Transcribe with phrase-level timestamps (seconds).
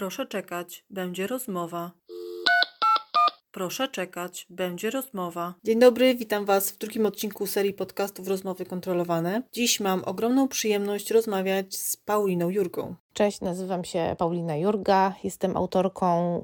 [0.00, 1.90] Proszę czekać, będzie rozmowa.
[3.52, 5.54] Proszę czekać, będzie rozmowa.
[5.64, 9.42] Dzień dobry, witam Was w drugim odcinku serii podcastów Rozmowy Kontrolowane.
[9.52, 12.94] Dziś mam ogromną przyjemność rozmawiać z Pauliną Jurgą.
[13.12, 15.14] Cześć, nazywam się Paulina Jurga.
[15.24, 16.38] Jestem autorką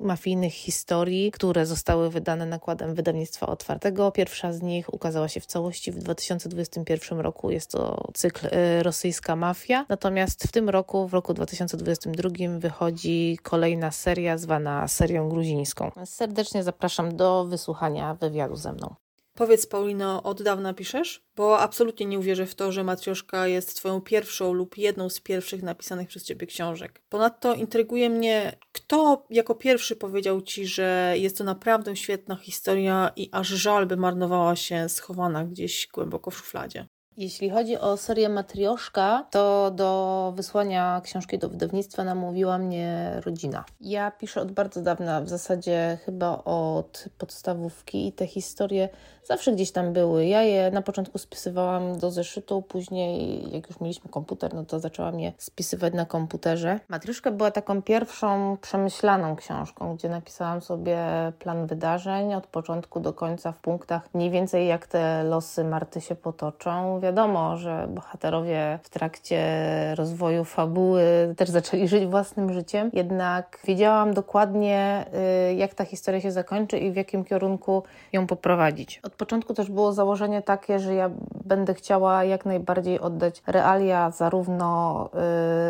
[0.00, 4.12] y, mafijnych historii, które zostały wydane nakładem wydawnictwa otwartego.
[4.12, 7.50] Pierwsza z nich ukazała się w całości w 2021 roku.
[7.50, 9.86] Jest to cykl y, Rosyjska Mafia.
[9.88, 15.90] Natomiast w tym roku, w roku 2022, wychodzi kolejna seria zwana serią gruzińską.
[16.04, 18.94] Serdecznie zapraszam do wysłuchania wywiadu ze mną.
[19.38, 21.22] Powiedz, Paulino, od dawna piszesz?
[21.36, 25.62] Bo absolutnie nie uwierzę w to, że Matrioszka jest Twoją pierwszą lub jedną z pierwszych
[25.62, 27.02] napisanych przez Ciebie książek.
[27.08, 33.28] Ponadto intryguje mnie, kto jako pierwszy powiedział Ci, że jest to naprawdę świetna historia i
[33.32, 36.86] aż żal, by marnowała się schowana gdzieś głęboko w szufladzie.
[37.18, 43.64] Jeśli chodzi o serię Matrioszka, to do wysłania książki do wydawnictwa namówiła mnie rodzina.
[43.80, 48.88] Ja piszę od bardzo dawna, w zasadzie chyba od podstawówki i te historie
[49.24, 50.26] zawsze gdzieś tam były.
[50.26, 55.20] Ja je na początku spisywałam do zeszytu, później jak już mieliśmy komputer, no to zaczęłam
[55.20, 56.80] je spisywać na komputerze.
[56.88, 60.98] Matrioszka była taką pierwszą przemyślaną książką, gdzie napisałam sobie
[61.38, 66.14] plan wydarzeń od początku do końca w punktach, mniej więcej jak te losy Marty się
[66.14, 69.40] potoczą wiadomo, że bohaterowie w trakcie
[69.94, 75.06] rozwoju fabuły też zaczęli żyć własnym życiem, jednak wiedziałam dokładnie,
[75.50, 77.82] y, jak ta historia się zakończy i w jakim kierunku
[78.12, 79.00] ją poprowadzić.
[79.02, 81.10] Od początku też było założenie takie, że ja
[81.44, 84.68] będę chciała jak najbardziej oddać realia zarówno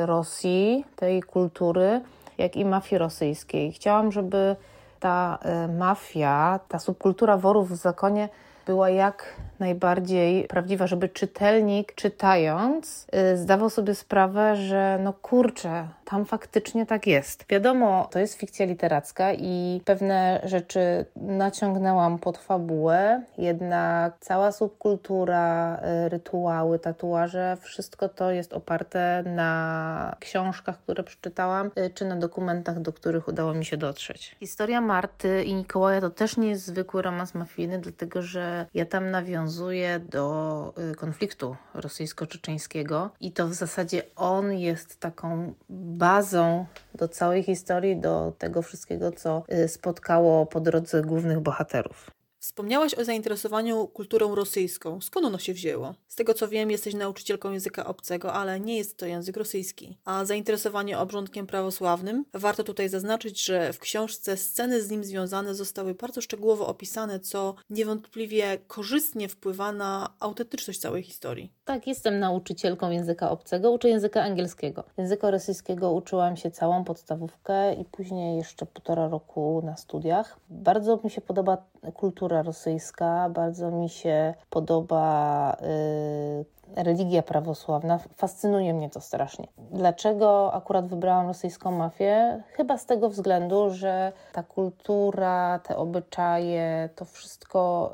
[0.03, 2.01] y, Rosji, tej kultury,
[2.39, 3.73] jak i mafii rosyjskiej.
[3.73, 4.57] Chciałam, żeby
[5.01, 8.29] ta y, mafia, ta subkultura worów w zakonie
[8.69, 16.25] była jak najbardziej prawdziwa, żeby czytelnik czytając y, zdawał sobie sprawę, że no kurczę, tam
[16.25, 17.45] faktycznie tak jest.
[17.49, 26.09] Wiadomo, to jest fikcja literacka i pewne rzeczy naciągnęłam pod fabułę, jednak cała subkultura, y,
[26.09, 32.93] rytuały, tatuaże, wszystko to jest oparte na książkach, które przeczytałam, y, czy na dokumentach, do
[32.93, 34.37] których udało mi się dotrzeć.
[34.41, 39.11] Historia Marty i Mikołaja to też nie jest zwykły romans mafijny, dlatego że ja tam
[39.11, 45.55] nawiązuję do konfliktu rosyjsko-czeczeńskiego i to w zasadzie on jest taką
[45.99, 52.18] bazą do całej historii, do tego wszystkiego, co y, spotkało po drodze głównych bohaterów.
[52.41, 55.01] Wspomniałaś o zainteresowaniu kulturą rosyjską.
[55.01, 55.95] Skąd ono się wzięło?
[56.09, 59.99] Z tego co wiem, jesteś nauczycielką języka obcego, ale nie jest to język rosyjski.
[60.05, 62.25] A zainteresowanie obrządkiem prawosławnym?
[62.35, 67.55] Warto tutaj zaznaczyć, że w książce sceny z nim związane zostały bardzo szczegółowo opisane, co
[67.71, 71.53] niewątpliwie korzystnie wpływa na autentyczność całej historii.
[71.65, 74.85] Tak, jestem nauczycielką języka obcego, uczę języka angielskiego.
[74.99, 80.39] Języka rosyjskiego uczyłam się całą podstawówkę i później jeszcze półtora roku na studiach.
[80.51, 81.57] Bardzo mi się podoba
[81.95, 87.99] kultura rosyjska, bardzo mi się podoba y, religia prawosławna.
[88.17, 89.49] Fascynuje mnie to strasznie.
[89.71, 92.43] Dlaczego akurat wybrałam rosyjską mafię?
[92.53, 97.93] Chyba z tego względu, że ta kultura, te obyczaje, to wszystko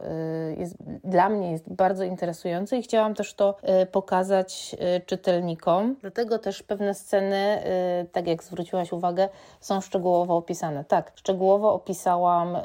[0.51, 5.97] y, jest, dla mnie jest bardzo interesujące i chciałam też to y, pokazać y, czytelnikom.
[6.01, 7.63] Dlatego też pewne sceny,
[8.13, 9.29] tak jak zwróciłaś uwagę,
[9.61, 10.85] są szczegółowo opisane.
[10.85, 12.57] Tak, szczegółowo opisałam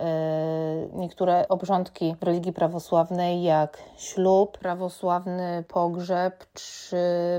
[0.93, 6.97] niektóre obrządki religii prawosławnej, jak ślub, prawosławny pogrzeb, pogrzeb czy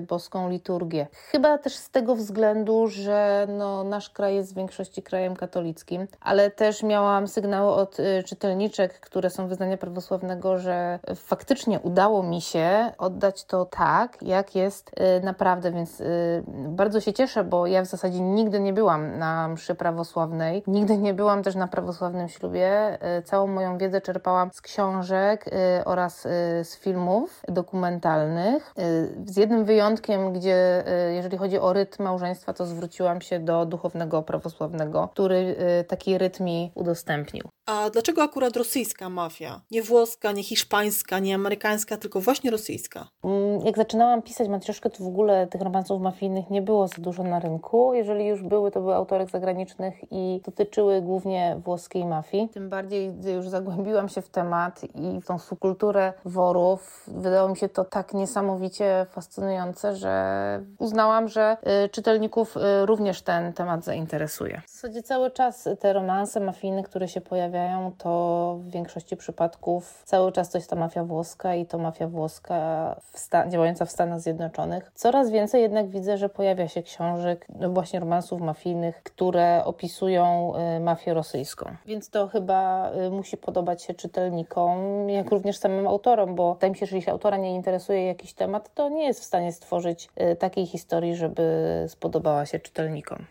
[0.08, 1.06] boską liturgię.
[1.12, 6.50] Chyba też z tego względu, że no, nasz kraj jest w większości krajem katolickim, ale
[6.50, 12.92] też miałam sygnały od y, czytelniczek, które są wyznania prawosławnego, że faktycznie udało mi się
[12.98, 17.86] oddać to tak, jak jest y, naprawdę, więc y, bardzo się cieszę, bo ja w
[17.86, 22.98] zasadzie nigdy nie byłam na mszy prawosławnej, nigdy nie byłam też na prawosławnym ślubie.
[23.24, 25.44] Całą moją wiedzę czerpałam z książek
[25.84, 26.22] oraz
[26.62, 32.66] z filmów dokumentalnych Y, z jednym wyjątkiem, gdzie y, jeżeli chodzi o rytm małżeństwa, to
[32.66, 37.48] zwróciłam się do duchownego prawosławnego, który y, taki rytm mi udostępnił.
[37.66, 39.60] A dlaczego akurat rosyjska mafia?
[39.70, 43.08] Nie włoska, nie hiszpańska, nie amerykańska, tylko właśnie rosyjska?
[43.24, 47.22] Mm, jak zaczynałam pisać Matrioszkę, to w ogóle tych romansów mafijnych nie było za dużo
[47.22, 47.94] na rynku.
[47.94, 52.48] Jeżeli już były, to były autorek zagranicznych i dotyczyły głównie włoskiej mafii.
[52.48, 57.56] Tym bardziej, gdy już zagłębiłam się w temat i w tą subkulturę worów, wydało mi
[57.56, 63.84] się to tak niesamowite, niesamowicie fascynujące, że uznałam, że y, czytelników y, również ten temat
[63.84, 64.62] zainteresuje.
[64.66, 70.32] W zasadzie cały czas te romanse mafijne, które się pojawiają, to w większości przypadków cały
[70.32, 74.90] czas to jest ta mafia włoska i to mafia włoska w działająca w Stanach Zjednoczonych.
[74.94, 80.80] Coraz więcej jednak widzę, że pojawia się książek, no właśnie romansów mafijnych, które opisują y,
[80.80, 81.76] mafię rosyjską.
[81.86, 86.86] Więc to chyba musi podobać się czytelnikom, jak również samym autorom, bo wydaje mi się,
[86.86, 91.16] że jeśli autora nie interesuje jakiś temat, to nie jest w stanie stworzyć takiej historii,
[91.16, 91.42] żeby
[91.88, 93.26] spodobała się czytelnikom.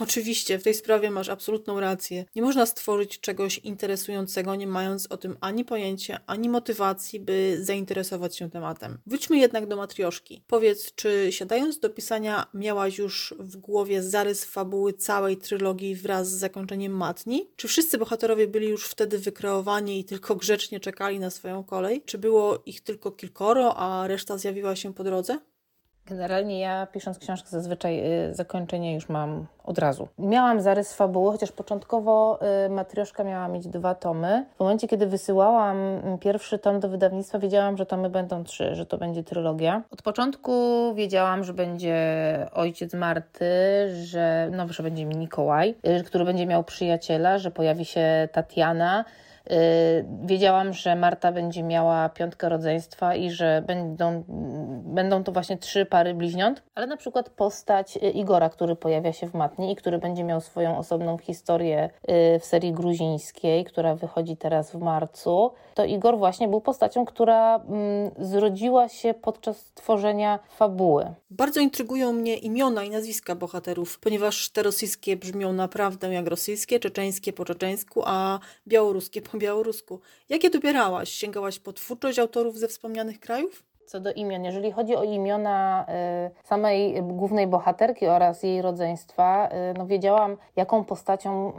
[0.00, 2.24] Oczywiście, w tej sprawie masz absolutną rację.
[2.34, 8.36] Nie można stworzyć czegoś interesującego, nie mając o tym ani pojęcia, ani motywacji, by zainteresować
[8.36, 8.98] się tematem.
[9.06, 10.42] Wróćmy jednak do matrioszki.
[10.46, 16.38] Powiedz, czy siadając do pisania miałaś już w głowie zarys fabuły całej trylogii wraz z
[16.38, 17.50] zakończeniem matni?
[17.56, 22.02] Czy wszyscy bohaterowie byli już wtedy wykreowani i tylko grzecznie czekali na swoją kolej?
[22.06, 25.38] Czy było ich tylko kilkoro, a reszta zjawiła się po drodze?
[26.06, 30.08] Generalnie ja pisząc książkę zazwyczaj y, zakończenie już mam od razu.
[30.18, 34.46] Miałam zarys fabuły, chociaż początkowo y, Matrioszka miała mieć dwa tomy.
[34.56, 38.86] W momencie, kiedy wysyłałam mm, pierwszy tom do wydawnictwa, wiedziałam, że tomy będą trzy, że
[38.86, 39.82] to będzie trylogia.
[39.90, 40.52] Od początku
[40.94, 41.96] wiedziałam, że będzie
[42.52, 43.50] ojciec Marty,
[44.04, 49.04] że, no, że będzie Mikołaj, y, który będzie miał przyjaciela, że pojawi się Tatiana,
[50.24, 54.24] wiedziałam, że Marta będzie miała piątkę rodzeństwa i że będą,
[54.84, 59.34] będą to właśnie trzy pary bliźniąt, ale na przykład postać Igora, który pojawia się w
[59.34, 61.90] Matni i który będzie miał swoją osobną historię
[62.34, 67.56] y, w serii gruzińskiej, która wychodzi teraz w marcu, to Igor właśnie był postacią, która
[67.56, 71.14] mm, zrodziła się podczas tworzenia fabuły.
[71.30, 77.32] Bardzo intrygują mnie imiona i nazwiska bohaterów, ponieważ te rosyjskie brzmią naprawdę jak rosyjskie, czeczeńskie
[77.32, 78.38] po czeczeńsku, a
[78.68, 80.00] białoruskie po białorusku.
[80.28, 81.10] Jakie dobierałaś?
[81.10, 83.71] Sięgałaś po twórczość autorów ze wspomnianych krajów?
[83.86, 85.86] Co do imion, jeżeli chodzi o imiona
[86.28, 91.52] y, samej głównej bohaterki oraz jej rodzeństwa, y, no wiedziałam, jaką postacią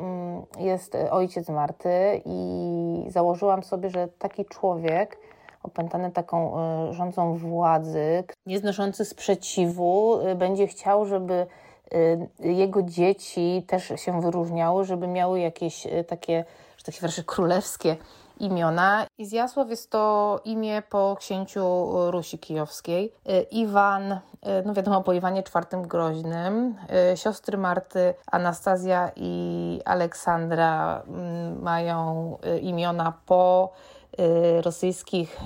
[0.60, 5.18] y, jest ojciec Marty i założyłam sobie, że taki człowiek,
[5.64, 6.60] opętany taką
[6.90, 11.48] y, rządzą władzy, nieznoszący sprzeciwu, będzie chciał, żeby
[12.40, 16.46] jego dzieci też się wyróżniały, żeby miały jakieś takie,
[16.78, 17.96] że tak się wyrażę, królewskie
[18.44, 19.06] imiona.
[19.18, 23.14] Izjasław jest to imię po księciu Rusi Kijowskiej.
[23.30, 24.20] Y, Iwan, y,
[24.66, 26.76] no wiadomo po Iwanie IV Groźnym.
[27.14, 33.74] Y, siostry Marty, Anastazja i Aleksandra mm, mają imiona po
[34.62, 35.40] rosyjskich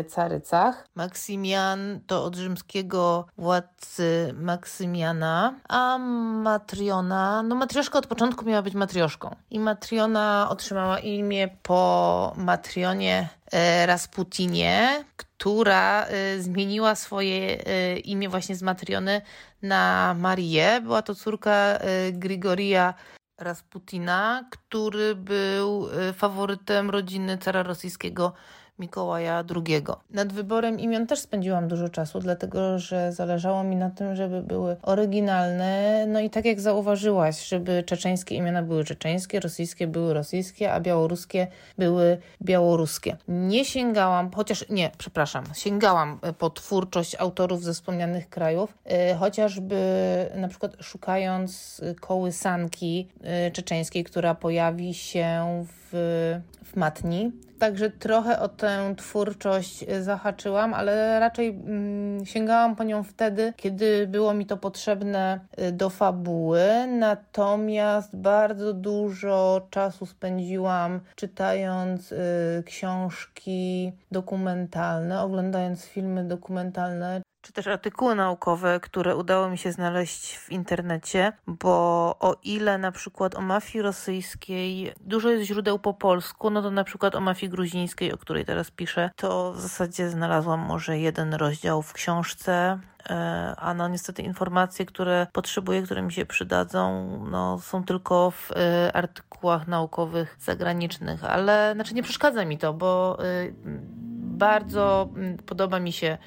[0.00, 0.86] y, carycach.
[0.94, 5.98] Maksymian to od rzymskiego władcy Maksymiana, a
[6.42, 9.36] Matriona, no Matrioszka od początku miała być Matrioszką.
[9.50, 16.06] I Matriona otrzymała imię po Matrionie y, Rasputinie, która
[16.38, 17.54] zmieniła swoje
[18.04, 19.20] imię właśnie z Matriony
[19.62, 20.80] na Marię.
[20.82, 21.78] Była to córka
[22.12, 22.94] Grigoria
[23.42, 28.32] Rasputina, który był y, faworytem rodziny cara rosyjskiego
[28.82, 29.82] Mikołaja II.
[30.10, 34.76] Nad wyborem imion też spędziłam dużo czasu, dlatego że zależało mi na tym, żeby były
[34.82, 36.04] oryginalne.
[36.06, 41.46] No i tak jak zauważyłaś, żeby czeczeńskie imiona były czeczeńskie, rosyjskie były rosyjskie, a białoruskie
[41.78, 43.16] były białoruskie.
[43.28, 48.78] Nie sięgałam, chociaż nie, przepraszam, sięgałam po twórczość autorów ze wspomnianych krajów,
[49.12, 49.76] y, chociażby
[50.34, 53.08] na przykład szukając kołysanki
[53.48, 57.32] y, czeczeńskiej, która pojawi się w, w matni
[57.62, 64.06] Także trochę o tę twórczość e, zahaczyłam, ale raczej mm, sięgałam po nią wtedy, kiedy
[64.06, 66.86] było mi to potrzebne e, do fabuły.
[66.86, 72.16] Natomiast bardzo dużo czasu spędziłam czytając y,
[72.66, 80.50] książki dokumentalne, oglądając filmy dokumentalne czy też artykuły naukowe, które udało mi się znaleźć w
[80.50, 81.72] internecie, bo
[82.20, 86.84] o ile na przykład o mafii rosyjskiej dużo jest źródeł po polsku, no to na
[86.84, 91.82] przykład o mafii gruzińskiej, o której teraz piszę, to w zasadzie znalazłam może jeden rozdział
[91.82, 92.78] w książce,
[93.10, 98.50] e, a no niestety informacje, które potrzebuję, które mi się przydadzą, no są tylko w
[98.52, 103.24] e, artykułach naukowych zagranicznych, ale znaczy nie przeszkadza mi to, bo e,
[104.42, 105.08] bardzo
[105.46, 106.18] podoba mi się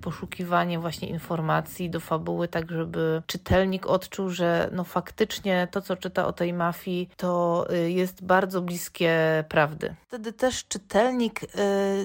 [0.00, 6.26] poszukiwanie właśnie informacji do fabuły, tak żeby czytelnik odczuł, że no faktycznie to, co czyta
[6.26, 9.94] o tej mafii, to y, jest bardzo bliskie prawdy.
[10.08, 11.48] Wtedy też czytelnik y,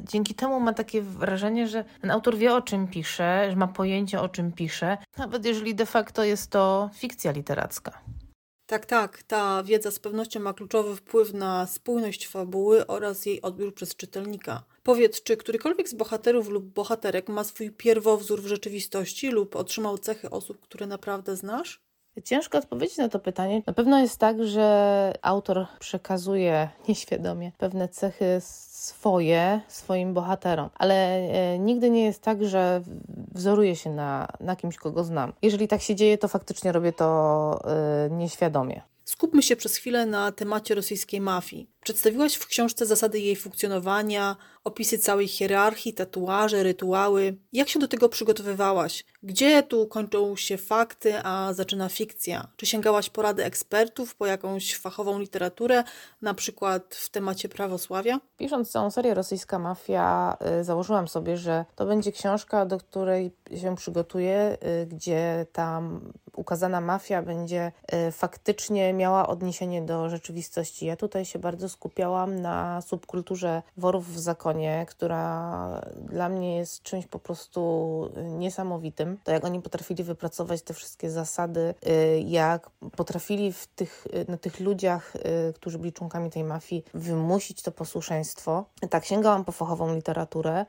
[0.03, 4.21] dzięki temu ma takie wrażenie, że ten autor wie o czym pisze, że ma pojęcie
[4.21, 8.01] o czym pisze, nawet jeżeli de facto jest to fikcja literacka.
[8.67, 9.23] Tak, tak.
[9.23, 14.63] Ta wiedza z pewnością ma kluczowy wpływ na spójność fabuły oraz jej odbiór przez czytelnika.
[14.87, 20.29] Powiedz, czy którykolwiek z bohaterów lub bohaterek ma swój pierwowzór w rzeczywistości lub otrzymał cechy
[20.29, 21.81] osób, które naprawdę znasz?
[22.23, 23.61] Ciężko odpowiedzieć na to pytanie.
[23.67, 31.59] Na pewno jest tak, że autor przekazuje nieświadomie pewne cechy swoje swoim bohaterom, ale e,
[31.59, 32.81] nigdy nie jest tak, że
[33.31, 35.33] wzoruje się na, na kimś, kogo znam.
[35.41, 38.81] Jeżeli tak się dzieje, to faktycznie robię to e, nieświadomie.
[39.07, 41.69] Skupmy się przez chwilę na temacie rosyjskiej mafii.
[41.83, 47.37] Przedstawiłaś w książce zasady jej funkcjonowania, opisy całej hierarchii, tatuaże, rytuały.
[47.53, 49.05] Jak się do tego przygotowywałaś?
[49.23, 52.47] Gdzie tu kończą się fakty, a zaczyna fikcja?
[52.55, 55.83] Czy sięgałaś porady ekspertów po jakąś fachową literaturę,
[56.21, 58.19] na przykład w temacie prawosławia?
[58.37, 63.75] Pisząc całą serię Rosyjska Mafia, y, założyłam sobie, że to będzie książka, do której się
[63.75, 67.71] przygotuję, y, gdzie tam ukazana mafia będzie
[68.07, 70.85] y, faktycznie miała odniesienie do rzeczywistości.
[70.85, 77.05] Ja tutaj się bardzo skupiałam na subkulturze worów w zakonie, która dla mnie jest czymś
[77.05, 79.17] po prostu niesamowitym.
[79.23, 84.37] To jak oni potrafili wypracować te wszystkie zasady, y, jak potrafili w tych, y, na
[84.37, 85.13] tych ludziach,
[85.55, 88.65] którzy byli członkami tej mafii, wymusić to posłuszeństwo.
[88.89, 90.65] Tak, sięgałam po fachową literaturę.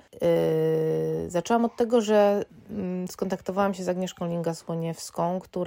[1.28, 5.57] Zaczęłam od tego, że mm, skontaktowałam się z Agnieszką Linga-Słoniewską, która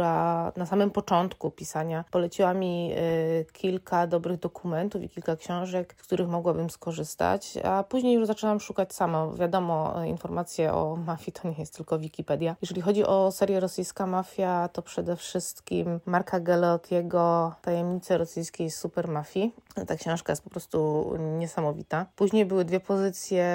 [0.55, 6.27] na samym początku pisania poleciła mi y, kilka dobrych dokumentów i kilka książek, z których
[6.27, 9.27] mogłabym skorzystać, a później już zaczęłam szukać sama.
[9.33, 12.55] Wiadomo, informacje o mafii to nie jest tylko Wikipedia.
[12.61, 19.53] Jeżeli chodzi o serię Rosyjska Mafia, to przede wszystkim Marka Galeottiego Tajemnice rosyjskiej supermafii.
[19.87, 22.05] Ta książka jest po prostu niesamowita.
[22.15, 23.45] Później były dwie pozycje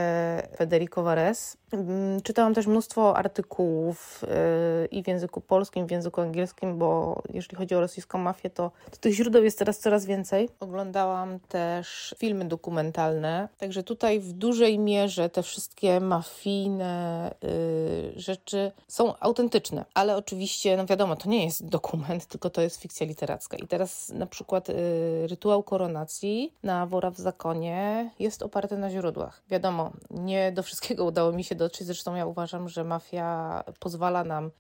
[0.57, 1.57] Federico Vares.
[1.73, 4.25] Mm, czytałam też mnóstwo artykułów
[4.85, 8.51] y, i w języku polskim, i w języku angielskim, bo jeżeli chodzi o rosyjską mafię,
[8.51, 10.49] to, to tych źródeł jest teraz coraz więcej.
[10.61, 19.19] Oglądałam też filmy dokumentalne, także tutaj w dużej mierze te wszystkie mafijne y, rzeczy są
[19.19, 23.57] autentyczne, ale oczywiście, no wiadomo, to nie jest dokument, tylko to jest fikcja literacka.
[23.57, 25.63] I teraz na przykład y, rytuał
[26.07, 29.43] koronacji na Wora w Zakonie jest oparty na źródłach.
[29.51, 34.51] Wiadomo, nie do wszystkiego udało mi się dotrzeć, zresztą ja uważam, że mafia pozwala nam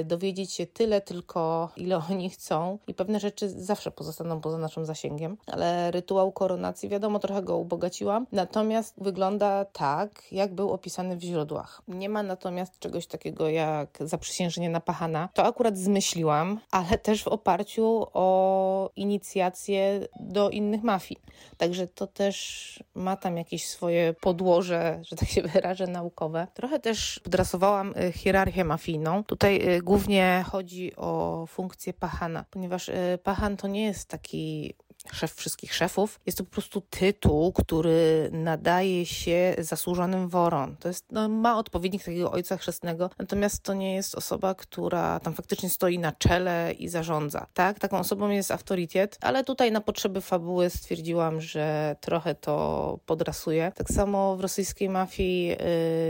[0.00, 4.84] y, dowiedzieć się tyle tylko, ile oni chcą i pewne rzeczy zawsze pozostaną poza naszym
[4.84, 11.22] zasięgiem, ale rytuał koronacji, wiadomo, trochę go ubogaciłam, natomiast wygląda tak, jak był opisany w
[11.22, 11.82] źródłach.
[11.88, 15.28] Nie ma natomiast czegoś takiego jak zaprzysiężenie na pachana.
[15.34, 21.20] To akurat zmyśliłam, ale też w oparciu o inicjację do innych mafii.
[21.56, 26.46] Także to też ma tam jakieś swoje podłoże, że tak się wyrażę, naukowe.
[26.54, 29.24] Trochę też podrasowałam y, hierarchię mafijną.
[29.24, 34.74] Tutaj y, głównie chodzi o funkcję pachana, ponieważ y, pachan to nie jest taki
[35.12, 36.20] szef wszystkich szefów.
[36.26, 40.76] Jest to po prostu tytuł, który nadaje się zasłużonym worom.
[40.80, 45.34] To jest, no, ma odpowiednik takiego ojca chrzestnego, natomiast to nie jest osoba, która tam
[45.34, 47.46] faktycznie stoi na czele i zarządza.
[47.54, 53.72] Tak, taką osobą jest autorytet, ale tutaj na potrzeby fabuły stwierdziłam, że trochę to podrasuje.
[53.74, 55.56] Tak samo w rosyjskiej mafii yy,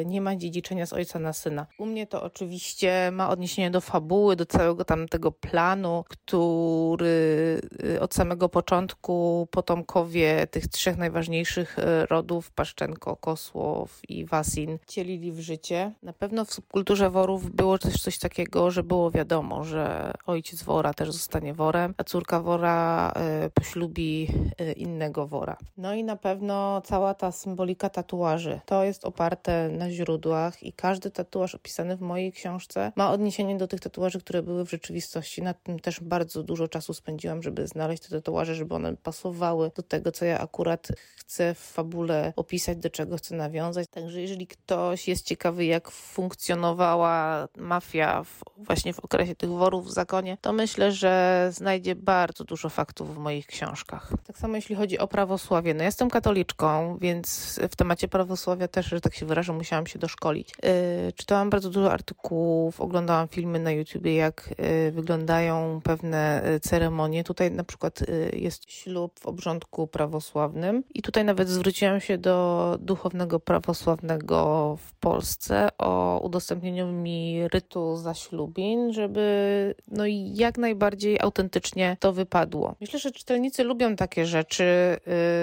[0.06, 1.66] nie ma dziedziczenia z ojca na syna.
[1.78, 8.00] U mnie to oczywiście ma odniesienie do fabuły, do całego tam tego planu, który yy,
[8.00, 15.32] od samego początku początku potomkowie tych trzech najważniejszych e, rodów, Paszczenko, Kosłow i Wasin, cielili
[15.32, 15.92] w życie.
[16.02, 20.94] Na pewno w subkulturze worów było też coś takiego, że było wiadomo, że ojciec wora
[20.94, 24.28] też zostanie worem, a córka wora e, poślubi
[24.58, 25.56] e, innego wora.
[25.76, 31.10] No i na pewno cała ta symbolika tatuaży, to jest oparte na źródłach i każdy
[31.10, 35.42] tatuaż opisany w mojej książce ma odniesienie do tych tatuaży, które były w rzeczywistości.
[35.42, 39.82] Nad tym też bardzo dużo czasu spędziłam, żeby znaleźć te tatuaże, żeby one pasowały do
[39.82, 43.88] tego, co ja akurat chcę w fabule opisać, do czego chcę nawiązać.
[43.88, 49.90] Także jeżeli ktoś jest ciekawy, jak funkcjonowała mafia w, właśnie w okresie tych worów w
[49.90, 54.12] zakonie, to myślę, że znajdzie bardzo dużo faktów w moich książkach.
[54.26, 55.74] Tak samo jeśli chodzi o prawosławie.
[55.74, 60.54] No jestem katoliczką, więc w temacie prawosławia też, że tak się wyrażę, musiałam się doszkolić.
[60.62, 67.24] Yy, czytałam bardzo dużo artykułów, oglądałam filmy na YouTubie, jak yy, wyglądają pewne yy, ceremonie.
[67.24, 70.84] Tutaj na przykład yy, jest ślub w obrządku prawosławnym.
[70.94, 78.92] I tutaj nawet zwróciłam się do duchownego prawosławnego w Polsce o udostępnieniu mi rytu zaślubin,
[78.92, 80.04] żeby no
[80.34, 82.74] jak najbardziej autentycznie to wypadło.
[82.80, 84.96] Myślę, że czytelnicy lubią takie rzeczy,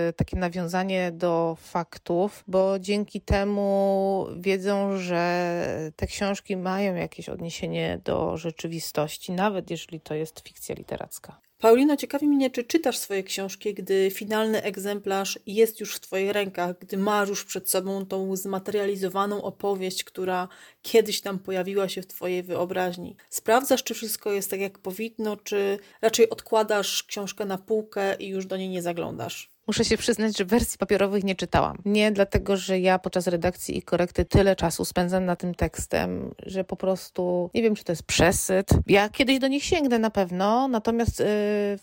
[0.07, 7.99] yy, takie nawiązanie do faktów, bo dzięki temu wiedzą, że te książki mają jakieś odniesienie
[8.03, 11.39] do rzeczywistości, nawet jeżeli to jest fikcja literacka.
[11.63, 16.79] Paulino, ciekawi mnie, czy czytasz swoje książki, gdy finalny egzemplarz jest już w Twoich rękach,
[16.79, 20.47] gdy masz już przed sobą tą zmaterializowaną opowieść, która
[20.81, 23.15] kiedyś tam pojawiła się w Twojej wyobraźni.
[23.29, 28.45] Sprawdzasz, czy wszystko jest tak, jak powinno, czy raczej odkładasz książkę na półkę i już
[28.45, 29.52] do niej nie zaglądasz?
[29.67, 31.77] Muszę się przyznać, że wersji papierowych nie czytałam.
[31.85, 36.63] Nie dlatego, że ja podczas redakcji i korekty tyle czasu spędzam na tym tekstem, że
[36.63, 38.69] po prostu nie wiem, czy to jest przesyt.
[38.87, 41.25] Ja kiedyś do nich sięgnę na pewno, natomiast y,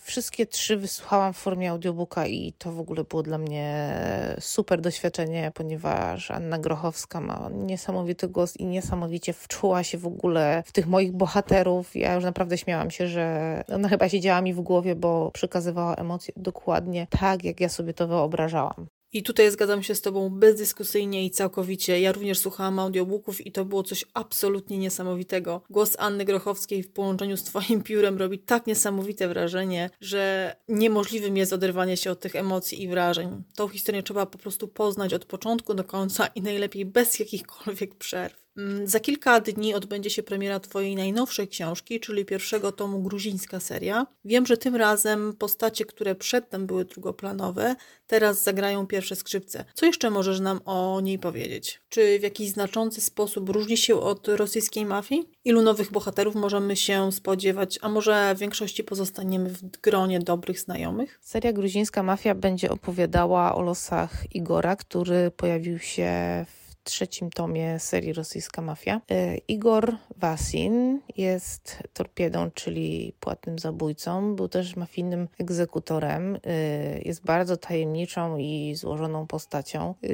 [0.01, 3.95] wszystkie trzy wysłuchałam w formie audiobooka i to w ogóle było dla mnie
[4.41, 10.73] super doświadczenie, ponieważ Anna Grochowska ma niesamowity głos i niesamowicie wczuła się w ogóle w
[10.73, 11.97] tych moich bohaterów.
[11.97, 16.35] Ja już naprawdę śmiałam się, że ona chyba siedziała mi w głowie, bo przekazywała emocje
[16.37, 18.87] dokładnie tak, jak ja sobie to wyobrażałam.
[19.13, 22.01] I tutaj zgadzam się z Tobą bezdyskusyjnie i całkowicie.
[22.01, 25.63] Ja również słuchałam audiobooków i to było coś absolutnie niesamowitego.
[25.71, 31.53] Głos Anny Grochowskiej w połączeniu z Twoim piórem robi tak niesamowite wrażenie, że niemożliwym jest
[31.53, 33.43] oderwanie się od tych emocji i wrażeń.
[33.57, 38.50] Tą historię trzeba po prostu poznać od początku do końca i najlepiej bez jakichkolwiek przerw.
[38.61, 44.07] Mm, za kilka dni odbędzie się premiera Twojej najnowszej książki, czyli pierwszego tomu Gruzińska seria.
[44.25, 47.77] Wiem, że tym razem postacie, które przedtem były drugoplanowe,
[48.07, 49.65] teraz zagrają pierwsze skrzypce.
[49.75, 51.81] Co jeszcze możesz nam o niej powiedzieć?
[51.89, 55.29] Czy w jakiś znaczący sposób różni się od rosyjskiej mafii?
[55.45, 61.19] Ilu nowych bohaterów możemy się spodziewać, a może w większości pozostaniemy w gronie dobrych znajomych?
[61.23, 66.11] Seria Gruzińska Mafia będzie opowiadała o losach Igora, który pojawił się
[66.57, 69.01] w trzecim tomie serii Rosyjska Mafia.
[69.11, 74.37] E, Igor Wasin jest torpiedą, czyli płatnym zabójcą.
[74.37, 76.39] Był też mafijnym egzekutorem.
[76.47, 79.95] E, jest bardzo tajemniczą i złożoną postacią.
[80.03, 80.13] E,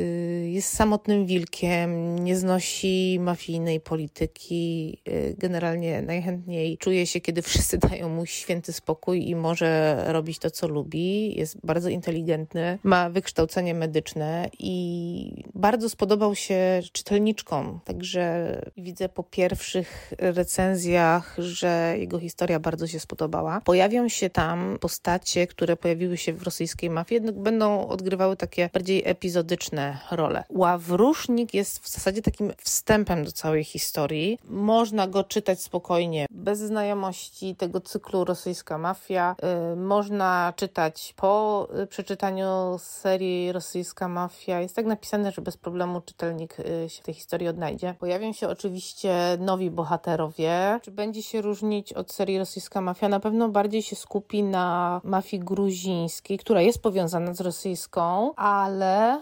[0.49, 5.03] jest samotnym wilkiem, nie znosi mafijnej polityki.
[5.39, 10.69] Generalnie najchętniej czuje się, kiedy wszyscy dają mu święty spokój i może robić to, co
[10.69, 11.39] lubi.
[11.39, 16.56] Jest bardzo inteligentny, ma wykształcenie medyczne i bardzo spodobał się
[16.93, 17.81] czytelniczkom.
[17.85, 23.61] Także widzę po pierwszych recenzjach, że jego historia bardzo się spodobała.
[23.61, 29.03] Pojawią się tam postacie, które pojawiły się w rosyjskiej mafii, jednak będą odgrywały takie bardziej
[29.05, 30.45] epizodyczne role.
[30.51, 34.39] Ławrusznik jest w zasadzie takim wstępem do całej historii.
[34.45, 39.37] Można go czytać spokojnie, bez znajomości tego cyklu rosyjska mafia.
[39.71, 44.61] Yy, można czytać po przeczytaniu serii rosyjska mafia.
[44.61, 47.95] Jest tak napisane, że bez problemu czytelnik Y, się w tej historii odnajdzie.
[47.99, 50.81] Pojawią się oczywiście nowi bohaterowie.
[50.83, 53.09] Czy będzie się różnić od serii Rosyjska Mafia?
[53.09, 59.21] Na pewno bardziej się skupi na mafii gruzińskiej, która jest powiązana z rosyjską, ale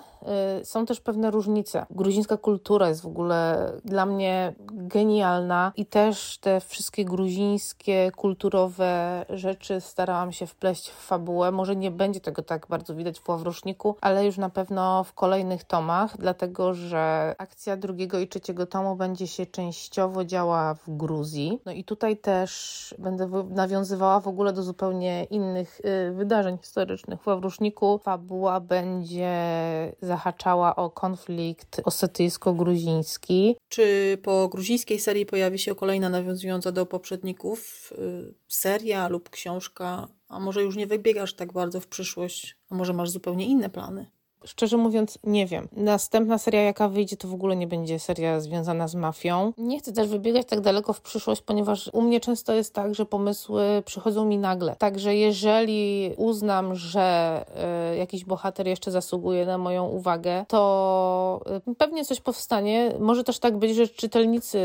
[0.65, 1.87] są też pewne różnice.
[1.91, 9.81] Gruzińska kultura jest w ogóle dla mnie genialna i też te wszystkie gruzińskie kulturowe rzeczy
[9.81, 11.53] starałam się wpleść w fabułę.
[11.53, 15.65] Może nie będzie tego tak bardzo widać w Ławroczniku, ale już na pewno w kolejnych
[15.65, 21.61] tomach, dlatego że akcja drugiego i trzeciego tomu będzie się częściowo działa w Gruzji.
[21.67, 27.23] No i tutaj też będę nawiązywała w ogóle do zupełnie innych y, wydarzeń historycznych.
[27.23, 29.35] W Ławroczniku fabuła będzie
[30.03, 33.57] za zahaczała o konflikt osetyjsko-gruziński.
[33.69, 40.09] Czy po gruzińskiej serii pojawi się kolejna nawiązująca do poprzedników y, seria lub książka?
[40.29, 44.11] A może już nie wybiegasz tak bardzo w przyszłość, a może masz zupełnie inne plany?
[44.45, 45.69] Szczerze mówiąc, nie wiem.
[45.73, 49.53] Następna seria, jaka wyjdzie, to w ogóle nie będzie seria związana z mafią.
[49.59, 53.07] Nie chcę też wybiegać tak daleko w przyszłość, ponieważ u mnie często jest tak, że
[53.07, 54.77] pomysły przychodzą mi nagle.
[54.77, 57.45] Także jeżeli uznam, że
[57.93, 62.93] y, jakiś bohater jeszcze zasługuje na moją uwagę, to y, pewnie coś powstanie.
[62.99, 64.59] Może też tak być, że czytelnicy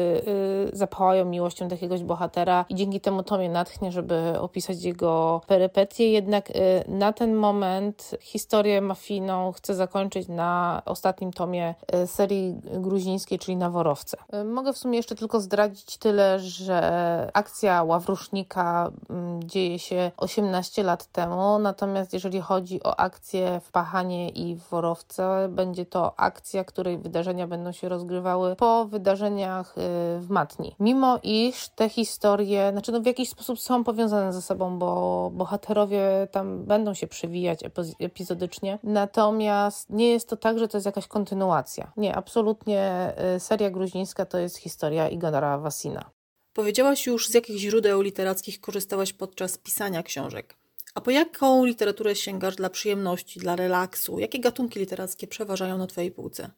[0.74, 5.42] y, zapałają miłością do jakiegoś bohatera i dzięki temu to mnie natchnie, żeby opisać jego
[5.48, 6.12] perypetie.
[6.12, 6.52] Jednak
[6.88, 13.58] na ten moment historię mafijną chcę chcę zakończyć na ostatnim tomie e, serii gruzińskiej, czyli
[13.58, 14.18] na Worowce.
[14.32, 20.84] E, mogę w sumie jeszcze tylko zdradzić tyle, że akcja Ławrusznika mm, dzieje się 18
[20.84, 26.64] lat temu, natomiast jeżeli chodzi o akcję w Pachanie i w Worowce, będzie to akcja,
[26.64, 29.82] której wydarzenia będą się rozgrywały po wydarzeniach e,
[30.20, 30.76] w Matni.
[30.80, 36.28] Mimo iż te historie, znaczy no w jakiś sposób są powiązane ze sobą, bo bohaterowie
[36.32, 37.60] tam będą się przewijać
[38.00, 39.59] epizodycznie, natomiast
[39.90, 41.92] Nie jest to tak, że to jest jakaś kontynuacja.
[41.98, 46.12] Nie, absolutnie y, seria gruzińska to jest historia Igora Wasina.
[46.54, 50.56] Powiedziałaś już, z jakich źródeł literackich korzystałaś podczas pisania książek.
[50.94, 54.20] A po jaką literaturę sięgasz dla przyjemności, dla relaksu?
[54.20, 56.50] Jakie gatunki literackie przeważają na Twojej półce?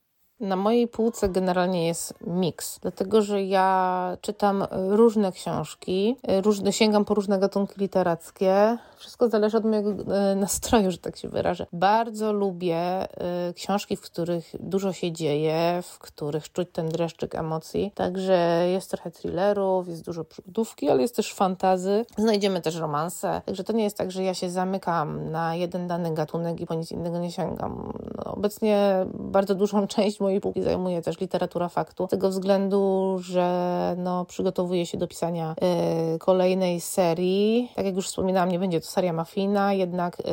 [0.41, 7.13] Na mojej półce generalnie jest miks, dlatego że ja czytam różne książki, różne, sięgam po
[7.13, 8.77] różne gatunki literackie.
[8.97, 11.67] Wszystko zależy od mojego e, nastroju, że tak się wyrażę.
[11.73, 13.07] Bardzo lubię e,
[13.53, 17.91] książki, w których dużo się dzieje, w których czuć ten dreszczyk emocji.
[17.95, 22.05] Także jest trochę thrillerów, jest dużo przygodówki, ale jest też fantazy.
[22.17, 23.41] Znajdziemy też romanse.
[23.45, 26.73] Także to nie jest tak, że ja się zamykam na jeden dany gatunek i po
[26.73, 27.93] nic innego nie sięgam.
[28.17, 33.95] No, obecnie bardzo dużą część mojej półki zajmuje też literatura faktu, z tego względu, że
[33.97, 35.55] no, przygotowuję się do pisania
[36.15, 37.71] y, kolejnej serii.
[37.75, 40.23] Tak jak już wspominałam, nie będzie to seria mafijna, jednak y,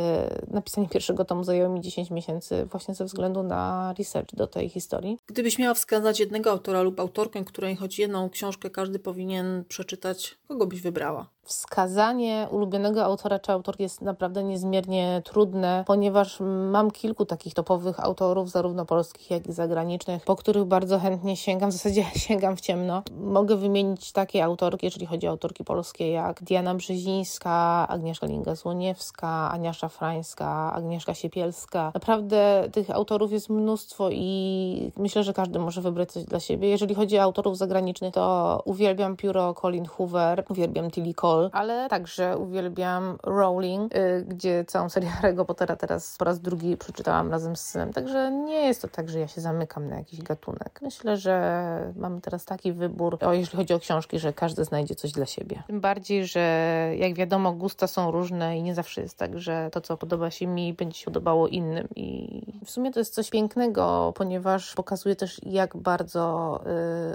[0.51, 5.19] napisanie pierwszego tomu zajęło mi 10 miesięcy właśnie ze względu na research do tej historii.
[5.27, 10.67] Gdybyś miała wskazać jednego autora lub autorkę, której choć jedną książkę każdy powinien przeczytać, kogo
[10.67, 11.27] byś wybrała?
[11.49, 18.51] Wskazanie ulubionego autora czy autorki jest naprawdę niezmiernie trudne, ponieważ mam kilku takich topowych autorów,
[18.51, 21.71] zarówno polskich, jak i zagranicznych, po których bardzo chętnie sięgam.
[21.71, 23.03] W zasadzie sięgam w ciemno.
[23.21, 29.73] Mogę wymienić takie autorki, jeżeli chodzi o autorki polskie, jak Diana Brzezińska, Agnieszka Linga-Złoniewska, Ania
[29.73, 31.91] Szafrańska, Agnieszka Siepielska.
[31.95, 36.69] Naprawdę tych autorów jest mnóstwo i myślę, że każdy może wybrać coś dla siebie.
[36.69, 42.39] Jeżeli chodzi o autorów zagranicznych, to uwielbiam pióro Colin Hoover, uwielbiam Tilly Cole, ale także
[42.39, 47.61] uwielbiam Rowling, y, gdzie całą serię Harry'ego Pottera teraz po raz drugi przeczytałam razem z
[47.61, 47.93] synem.
[47.93, 50.81] Także nie jest to tak, że ja się zamykam na jakiś gatunek.
[50.83, 55.13] Myślę, że mamy teraz taki wybór, o, jeśli chodzi o książki, że każdy znajdzie coś
[55.13, 55.63] dla siebie.
[55.67, 56.41] Tym bardziej, że
[56.97, 60.47] jak wiadomo, gusta są różne i nie zawsze jest tak, że to, co podoba się
[60.47, 61.89] mi, będzie się podobało innym.
[61.97, 66.61] I w sumie to jest coś pięknego, ponieważ pokazuje też, jak bardzo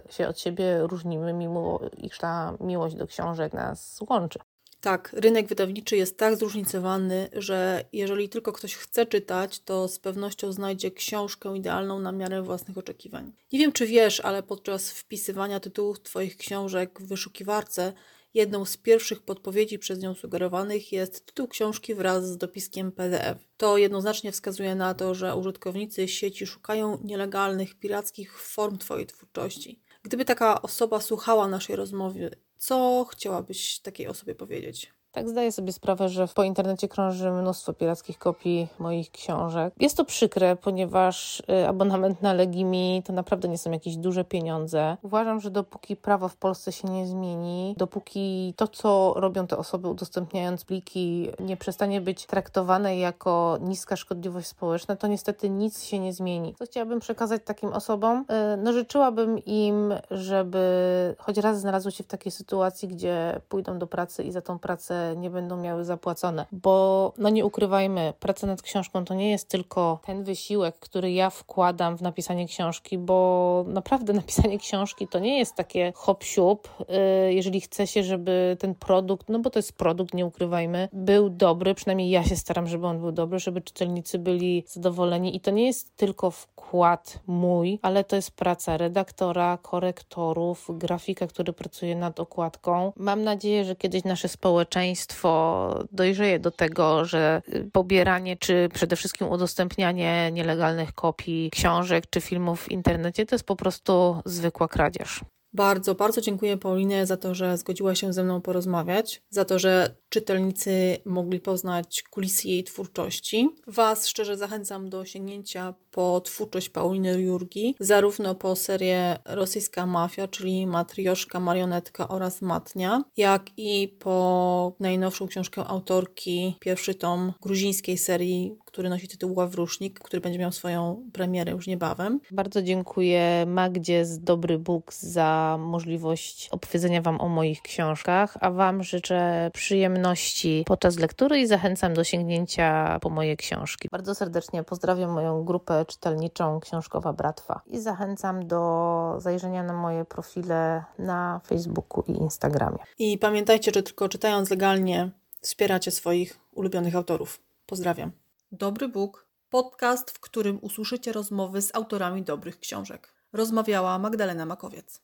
[0.09, 4.39] y, się od siebie różnimy, mimo iż ta miłość do książek nas łączy łączy.
[4.81, 10.51] Tak, rynek wydawniczy jest tak zróżnicowany, że jeżeli tylko ktoś chce czytać, to z pewnością
[10.51, 13.31] znajdzie książkę idealną na miarę własnych oczekiwań.
[13.53, 17.93] Nie wiem, czy wiesz, ale podczas wpisywania tytułów Twoich książek w wyszukiwarce,
[18.33, 23.45] jedną z pierwszych podpowiedzi przez nią sugerowanych jest tytuł książki wraz z dopiskiem PDF.
[23.57, 29.79] To jednoznacznie wskazuje na to, że użytkownicy sieci szukają nielegalnych, pirackich form Twojej twórczości.
[30.03, 34.93] Gdyby taka osoba słuchała naszej rozmowy co chciałabyś takiej osobie powiedzieć?
[35.13, 39.73] Tak, zdaję sobie sprawę, że po internecie krąży mnóstwo pirackich kopii moich książek.
[39.79, 44.97] Jest to przykre, ponieważ y, abonament na Legimi to naprawdę nie są jakieś duże pieniądze.
[45.01, 49.87] Uważam, że dopóki prawo w Polsce się nie zmieni, dopóki to, co robią te osoby
[49.87, 56.13] udostępniając pliki, nie przestanie być traktowane jako niska szkodliwość społeczna, to niestety nic się nie
[56.13, 56.55] zmieni.
[56.59, 58.25] Co chciałabym przekazać takim osobom?
[58.53, 63.87] Y, no, życzyłabym im, żeby choć raz znalazły się w takiej sytuacji, gdzie pójdą do
[63.87, 66.45] pracy i za tą pracę nie będą miały zapłacone.
[66.51, 71.29] Bo, no nie ukrywajmy, praca nad książką to nie jest tylko ten wysiłek, który ja
[71.29, 77.61] wkładam w napisanie książki, bo naprawdę napisanie książki to nie jest takie hop y, jeżeli
[77.61, 82.09] chce się, żeby ten produkt, no bo to jest produkt, nie ukrywajmy, był dobry, przynajmniej
[82.09, 85.97] ja się staram, żeby on był dobry, żeby czytelnicy byli zadowoleni i to nie jest
[85.97, 92.93] tylko wkład mój, ale to jest praca redaktora, korektorów, grafika, który pracuje nad okładką.
[92.95, 99.27] Mam nadzieję, że kiedyś nasze społeczeństwo społeczeństwo dojrzeje do tego, że pobieranie czy przede wszystkim
[99.27, 105.21] udostępnianie nielegalnych kopii książek czy filmów w internecie to jest po prostu zwykła kradzież.
[105.53, 109.95] Bardzo, bardzo dziękuję Paulinie za to, że zgodziła się ze mną porozmawiać, za to, że
[110.09, 113.49] czytelnicy mogli poznać kulisy jej twórczości.
[113.67, 120.67] Was szczerze zachęcam do sięgnięcia po twórczość Pauliny Jurgi, zarówno po serię Rosyjska Mafia, czyli
[120.67, 128.89] Matrioszka, Marionetka oraz Matnia, jak i po najnowszą książkę autorki, pierwszy tom gruzińskiej serii który
[128.89, 132.19] nosi tytuł Ławrusznik, który będzie miał swoją premierę już niebawem.
[132.31, 138.83] Bardzo dziękuję Magdzie z Dobry Bóg za możliwość opowiedzenia Wam o moich książkach, a Wam
[138.83, 143.89] życzę przyjemności podczas lektury i zachęcam do sięgnięcia po moje książki.
[143.91, 150.83] Bardzo serdecznie pozdrawiam moją grupę czytelniczą Książkowa Bratwa i zachęcam do zajrzenia na moje profile
[150.99, 152.79] na Facebooku i Instagramie.
[152.99, 157.41] I pamiętajcie, że tylko czytając legalnie wspieracie swoich ulubionych autorów.
[157.65, 158.22] Pozdrawiam.
[158.55, 163.13] Dobry Bóg, podcast, w którym usłyszycie rozmowy z autorami dobrych książek.
[163.31, 165.01] Rozmawiała Magdalena Makowiec.